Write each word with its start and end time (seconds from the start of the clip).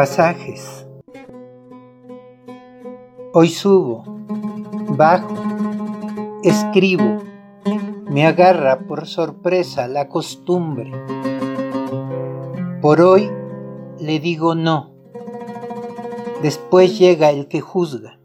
Pasajes. 0.00 0.86
Hoy 3.34 3.48
subo, 3.48 4.09
bajo, 5.00 5.34
escribo, 6.42 7.22
me 8.10 8.26
agarra 8.26 8.80
por 8.80 9.06
sorpresa 9.06 9.88
la 9.88 10.10
costumbre. 10.10 10.92
Por 12.82 13.00
hoy 13.00 13.30
le 13.98 14.20
digo 14.20 14.54
no. 14.54 14.92
Después 16.42 16.98
llega 16.98 17.30
el 17.30 17.48
que 17.48 17.62
juzga. 17.62 18.20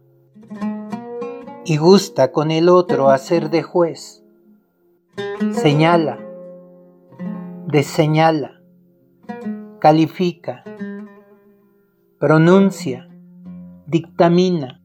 Y 1.63 1.77
gusta 1.77 2.33
con 2.33 2.51
el 2.51 2.67
otro 2.67 3.09
hacer 3.09 3.49
de 3.51 3.63
juez. 3.63 4.25
Señala, 5.53 6.19
deseñala, 7.67 8.59
califica. 9.79 10.65
Pronuncia, 12.19 13.07
dictamina, 13.87 14.84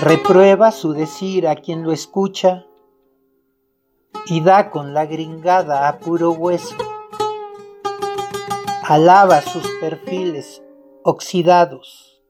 reprueba 0.00 0.70
su 0.70 0.92
decir 0.92 1.48
a 1.48 1.56
quien 1.56 1.82
lo 1.82 1.92
escucha 1.92 2.64
y 4.26 4.40
da 4.40 4.70
con 4.70 4.94
la 4.94 5.06
gringada 5.06 5.88
a 5.88 5.98
puro 5.98 6.30
hueso. 6.30 6.76
Alaba 8.84 9.40
sus 9.42 9.66
perfiles 9.80 10.62
oxidados, 11.02 12.22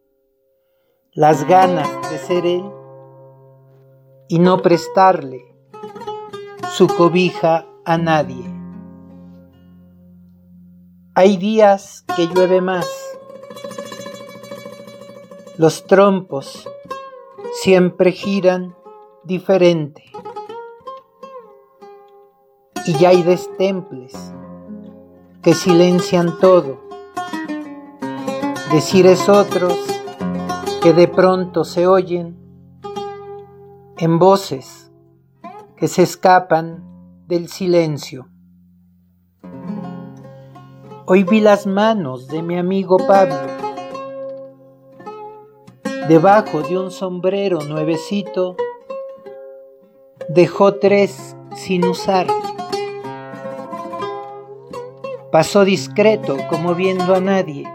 las 1.13 1.47
ganas 1.47 1.89
de 2.11 2.19
ser 2.19 2.47
él 2.47 2.65
y 4.29 4.39
no 4.39 4.63
prestarle 4.63 5.45
su 6.73 6.87
cobija 6.87 7.67
a 7.85 7.99
nadie. 7.99 8.45
Hay 11.15 11.37
días 11.37 12.05
que 12.17 12.29
llueve 12.29 12.61
más 12.61 12.89
los 15.57 15.85
trompos 15.85 16.69
siempre 17.63 18.13
giran 18.13 18.77
diferente. 19.25 20.05
Y 22.87 22.93
ya 22.95 23.09
hay 23.09 23.23
destemples 23.23 24.15
que 25.43 25.55
silencian 25.55 26.39
todo. 26.39 26.81
Decires 28.73 29.29
otros 29.29 29.75
que 30.83 30.93
de 30.93 31.09
pronto 31.09 31.65
se 31.65 31.89
oyen 31.89 32.39
en 33.97 34.19
voces 34.21 34.93
que 35.77 35.89
se 35.89 36.03
escapan 36.03 36.85
del 37.27 37.49
silencio. 37.49 38.29
Hoy 41.07 41.25
vi 41.25 41.41
las 41.41 41.67
manos 41.67 42.29
de 42.29 42.43
mi 42.43 42.57
amigo 42.57 42.99
Pablo 42.99 43.68
Debajo 46.09 46.63
de 46.63 46.79
un 46.79 46.91
sombrero 46.91 47.61
nuevecito, 47.61 48.57
dejó 50.31 50.77
tres 50.77 51.37
sin 51.55 51.85
usar. 51.85 52.27
Pasó 55.31 55.67
discreto 55.67 56.39
como 56.49 56.75
viendo 56.75 57.15
a 57.15 57.21
nadie. 57.21 57.71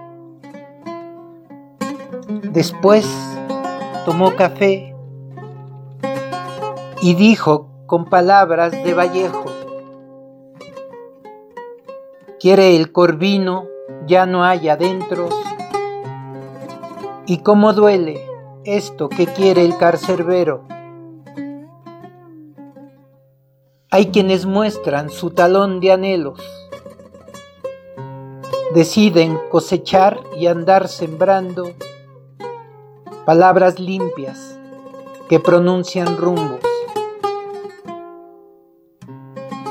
Después 2.52 3.08
tomó 4.04 4.36
café 4.36 4.96
y 7.02 7.14
dijo 7.14 7.70
con 7.86 8.06
palabras 8.06 8.72
de 8.72 8.96
Vallejo, 8.96 9.46
quiere 12.40 12.76
el 12.76 12.92
corvino, 12.92 13.68
ya 14.08 14.26
no 14.26 14.44
hay 14.44 14.70
adentro 14.70 15.30
y 17.26 17.38
cómo 17.38 17.74
duele 17.74 18.22
esto 18.66 19.10
que 19.10 19.28
quiere 19.28 19.64
el 19.64 19.78
carcerbero. 19.78 20.64
Hay 23.92 24.08
quienes 24.08 24.46
muestran 24.46 25.10
su 25.10 25.32
talón 25.32 25.80
de 25.80 25.92
anhelos, 25.92 26.40
deciden 28.74 29.40
cosechar 29.52 30.20
y 30.38 30.48
andar 30.48 30.88
sembrando 30.88 31.72
palabras 33.26 33.80
limpias 33.80 34.60
que 35.30 35.40
pronuncian 35.40 36.18
rumbos. 36.18 36.60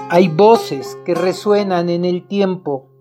Hay 0.08 0.28
voces 0.28 0.96
que 1.04 1.14
resuenan 1.14 1.88
en 1.88 2.04
el 2.04 2.26
tiempo 2.26 2.92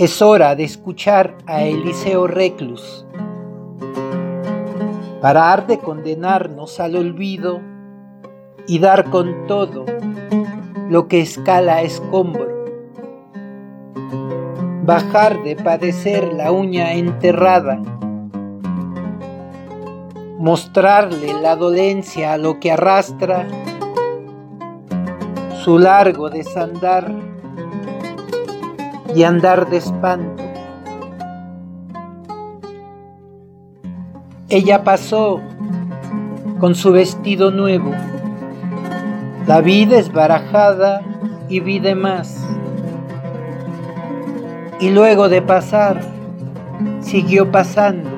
es 0.00 0.22
hora 0.22 0.56
de 0.56 0.64
escuchar 0.64 1.36
a 1.46 1.62
Eliseo 1.62 2.26
Reclus. 2.26 3.04
Parar 5.20 5.66
de 5.66 5.78
condenarnos 5.78 6.80
al 6.80 6.96
olvido 6.96 7.60
y 8.66 8.78
dar 8.78 9.10
con 9.10 9.46
todo 9.46 9.84
lo 10.88 11.08
que 11.08 11.20
escala 11.20 11.82
escombro. 11.82 12.48
Bajar 14.84 15.42
de 15.42 15.56
padecer 15.56 16.32
la 16.32 16.52
uña 16.52 16.94
enterrada. 16.94 17.82
Mostrarle 20.38 21.34
la 21.34 21.54
dolencia 21.54 22.32
a 22.32 22.38
lo 22.38 22.58
que 22.58 22.72
arrastra 22.72 23.46
su 25.62 25.78
largo 25.78 26.30
desandar 26.30 27.12
y 29.14 29.24
andar 29.24 29.68
de 29.68 29.76
espanto. 29.76 30.39
Ella 34.50 34.84
pasó 34.84 35.40
con 36.58 36.74
su 36.74 36.92
vestido 36.92 37.50
nuevo, 37.50 37.92
la 39.46 39.60
vida 39.60 39.98
esbarajada 39.98 41.00
y 41.48 41.60
vi 41.60 41.78
de 41.78 41.94
más. 41.94 42.36
Y 44.80 44.90
luego 44.90 45.28
de 45.28 45.40
pasar, 45.40 46.00
siguió 47.00 47.50
pasando. 47.50 48.10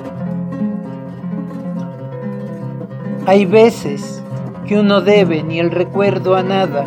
Hay 3.26 3.44
veces 3.44 4.22
que 4.66 4.81
uno 4.81 5.00
debe 5.00 5.42
ni 5.42 5.60
el 5.60 5.71
recuerdo 5.71 6.34
a 6.34 6.42
nada, 6.42 6.87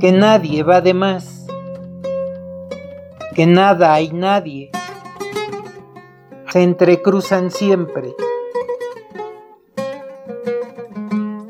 que 0.00 0.10
nadie 0.10 0.62
va 0.62 0.80
de 0.80 0.94
más 0.94 1.36
que 3.36 3.46
nada 3.46 3.92
hay 3.92 4.12
nadie, 4.12 4.70
se 6.56 6.62
entrecruzan 6.62 7.50
siempre. 7.50 8.16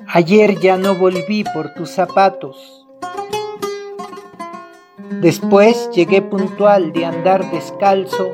Ayer 0.09 0.59
ya 0.59 0.79
no 0.79 0.97
volví 0.97 1.45
por 1.45 1.75
tus 1.75 1.91
zapatos. 1.91 2.85
Después 5.21 5.91
llegué 5.93 6.23
puntual 6.23 6.93
de 6.93 7.05
andar 7.05 7.49
descalzo. 7.53 8.31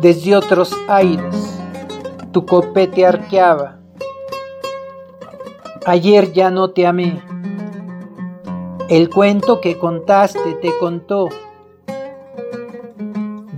Desde 0.00 0.36
otros 0.36 0.76
aires 0.86 1.58
tu 2.30 2.46
copete 2.46 3.04
arqueaba. 3.04 3.80
Ayer 5.86 6.32
ya 6.32 6.52
no 6.52 6.70
te 6.70 6.86
amé. 6.86 7.20
El 8.88 9.10
cuento 9.10 9.60
que 9.60 9.76
contaste 9.76 10.54
te 10.62 10.70
contó. 10.78 11.30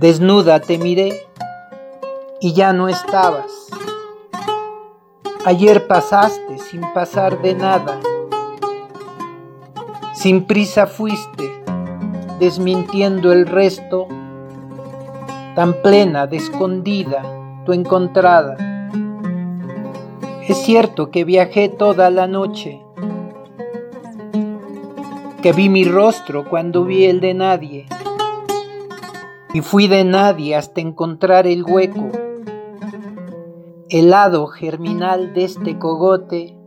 Desnuda 0.03 0.59
te 0.59 0.77
miré 0.77 1.25
y 2.41 2.51
ya 2.51 2.73
no 2.73 2.89
estabas. 2.89 3.69
Ayer 5.45 5.87
pasaste 5.87 6.57
sin 6.57 6.81
pasar 6.93 7.41
de 7.41 7.55
nada. 7.55 8.01
Sin 10.13 10.43
prisa 10.43 10.87
fuiste, 10.87 11.49
desmintiendo 12.37 13.31
el 13.31 13.47
resto, 13.47 14.09
tan 15.55 15.81
plena 15.81 16.27
de 16.27 16.35
escondida 16.35 17.23
tu 17.65 17.71
encontrada. 17.71 18.57
Es 20.45 20.57
cierto 20.63 21.11
que 21.11 21.23
viajé 21.23 21.69
toda 21.69 22.09
la 22.09 22.27
noche 22.27 22.83
que 25.41 25.53
vi 25.53 25.69
mi 25.69 25.85
rostro 25.85 26.43
cuando 26.49 26.83
vi 26.83 27.05
el 27.05 27.21
de 27.21 27.33
nadie, 27.33 27.85
y 29.53 29.61
fui 29.61 29.87
de 29.87 30.03
nadie 30.03 30.55
hasta 30.55 30.81
encontrar 30.81 31.45
el 31.45 31.63
hueco. 31.63 32.09
El 33.89 34.09
lado 34.09 34.47
germinal 34.47 35.33
de 35.33 35.43
este 35.43 35.77
cogote 35.77 36.57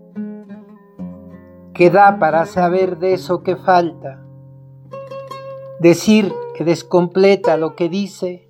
que 1.75 1.91
da 1.91 2.19
para 2.19 2.47
saber 2.47 2.99
de 2.99 3.13
eso 3.13 3.43
que 3.43 3.57
falta, 3.57 4.25
decir 5.81 6.33
que 6.55 6.65
descompleta 6.65 7.57
lo 7.57 7.75
que 7.75 7.89
dice, 7.89 8.49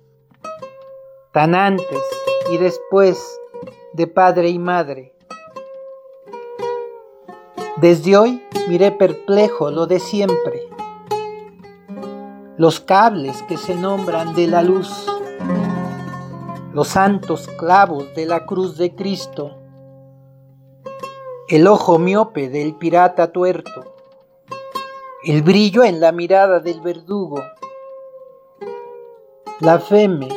tan 1.33 1.55
antes 1.55 2.01
y 2.49 2.57
después 2.57 3.37
de 3.93 4.07
padre 4.07 4.49
y 4.49 4.59
madre. 4.59 5.13
Desde 7.77 8.15
hoy 8.15 8.41
miré 8.69 8.91
perplejo 8.91 9.71
lo 9.71 9.87
de 9.87 9.99
siempre, 9.99 10.61
los 12.57 12.79
cables 12.79 13.43
que 13.43 13.55
se 13.55 13.75
nombran 13.75 14.33
de 14.33 14.47
la 14.47 14.63
luz, 14.63 15.05
los 16.73 16.87
santos 16.87 17.47
clavos 17.59 18.15
de 18.15 18.25
la 18.25 18.47
cruz 18.47 18.77
de 18.77 18.95
Cristo, 18.95 19.57
el 21.49 21.67
ojo 21.67 21.99
miope 21.99 22.49
del 22.49 22.75
pirata 22.75 23.31
tuerto, 23.31 23.95
el 25.23 25.43
brillo 25.43 25.83
en 25.83 25.99
la 25.99 26.11
mirada 26.11 26.59
del 26.59 26.81
verdugo, 26.81 27.43
la 29.59 29.77
feme 29.77 30.29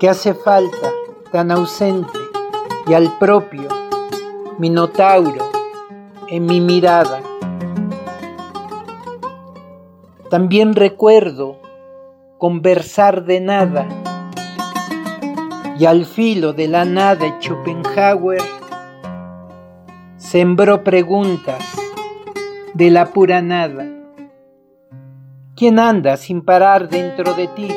que 0.00 0.08
hace 0.08 0.34
falta 0.34 0.90
tan 1.30 1.52
ausente 1.52 2.18
y 2.88 2.94
al 2.94 3.16
propio 3.18 3.68
Minotauro 4.58 5.50
en 6.28 6.46
mi 6.46 6.60
mirada. 6.60 7.35
También 10.30 10.74
recuerdo 10.74 11.60
conversar 12.38 13.24
de 13.24 13.40
nada 13.40 13.86
y 15.78 15.84
al 15.84 16.04
filo 16.04 16.52
de 16.52 16.66
la 16.66 16.84
nada 16.84 17.38
Schopenhauer 17.40 18.42
sembró 20.16 20.82
preguntas 20.82 21.62
de 22.74 22.90
la 22.90 23.06
pura 23.06 23.40
nada. 23.40 23.86
¿Quién 25.54 25.78
anda 25.78 26.16
sin 26.16 26.42
parar 26.42 26.88
dentro 26.88 27.32
de 27.34 27.46
ti? 27.48 27.68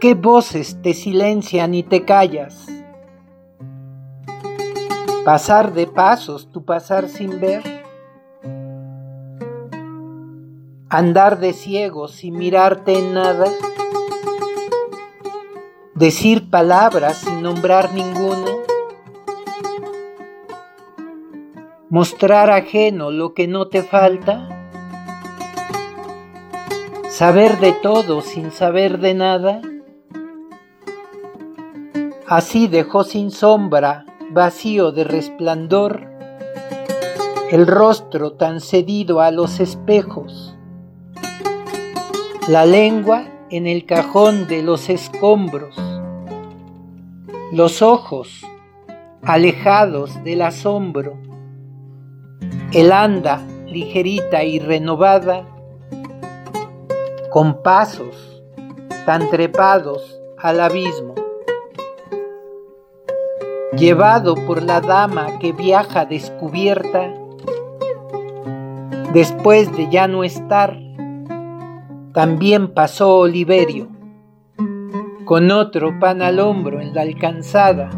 ¿Qué 0.00 0.12
voces 0.12 0.82
te 0.82 0.92
silencian 0.92 1.72
y 1.72 1.82
te 1.82 2.04
callas? 2.04 2.66
Pasar 5.24 5.72
de 5.72 5.86
pasos, 5.86 6.50
tu 6.52 6.62
pasar 6.66 7.08
sin 7.08 7.40
ver. 7.40 7.83
Andar 10.96 11.40
de 11.40 11.52
ciego 11.54 12.06
sin 12.06 12.36
mirarte 12.36 12.96
en 12.96 13.14
nada. 13.14 13.46
Decir 15.92 16.50
palabras 16.50 17.16
sin 17.16 17.42
nombrar 17.42 17.92
ninguna. 17.92 18.52
Mostrar 21.90 22.48
ajeno 22.50 23.10
lo 23.10 23.34
que 23.34 23.48
no 23.48 23.66
te 23.66 23.82
falta. 23.82 24.48
Saber 27.08 27.58
de 27.58 27.72
todo 27.72 28.20
sin 28.20 28.52
saber 28.52 29.00
de 29.00 29.14
nada. 29.14 29.62
Así 32.28 32.68
dejó 32.68 33.02
sin 33.02 33.32
sombra 33.32 34.06
vacío 34.30 34.92
de 34.92 35.02
resplandor, 35.02 36.06
el 37.50 37.66
rostro 37.66 38.34
tan 38.34 38.60
cedido 38.60 39.20
a 39.20 39.32
los 39.32 39.58
espejos, 39.58 40.53
la 42.48 42.66
lengua 42.66 43.24
en 43.48 43.66
el 43.66 43.86
cajón 43.86 44.46
de 44.48 44.62
los 44.62 44.90
escombros, 44.90 45.74
los 47.52 47.80
ojos 47.80 48.44
alejados 49.22 50.22
del 50.24 50.42
asombro, 50.42 51.16
el 52.72 52.92
anda 52.92 53.40
ligerita 53.66 54.44
y 54.44 54.58
renovada, 54.58 55.46
con 57.30 57.62
pasos 57.62 58.42
tan 59.06 59.30
trepados 59.30 60.20
al 60.38 60.60
abismo. 60.60 61.14
Llevado 63.72 64.34
por 64.34 64.62
la 64.62 64.82
dama 64.82 65.38
que 65.38 65.52
viaja 65.52 66.04
descubierta, 66.04 67.10
después 69.14 69.74
de 69.74 69.88
ya 69.88 70.06
no 70.08 70.24
estar, 70.24 70.83
también 72.14 72.68
pasó 72.68 73.18
Oliverio, 73.18 73.88
con 75.24 75.50
otro 75.50 75.98
pan 75.98 76.22
al 76.22 76.38
hombro 76.38 76.80
en 76.80 76.94
la 76.94 77.02
alcanzada. 77.02 77.90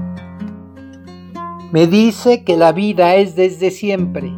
Me 1.70 1.86
dice 1.86 2.42
que 2.42 2.56
la 2.56 2.72
vida 2.72 3.16
es 3.16 3.36
desde 3.36 3.70
siempre, 3.70 4.32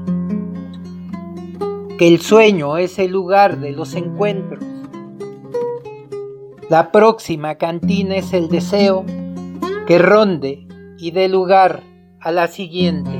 que 1.96 2.08
el 2.08 2.20
sueño 2.20 2.76
es 2.76 2.98
el 2.98 3.12
lugar 3.12 3.60
de 3.60 3.70
los 3.70 3.94
encuentros. 3.94 4.64
La 6.68 6.90
próxima 6.90 7.54
cantina 7.54 8.16
es 8.16 8.32
el 8.32 8.48
deseo 8.48 9.04
que 9.86 9.98
ronde 10.00 10.66
y 10.98 11.12
dé 11.12 11.28
lugar 11.28 11.84
a 12.18 12.32
la 12.32 12.48
siguiente. 12.48 13.17